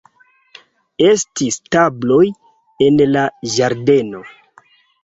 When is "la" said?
3.13-3.29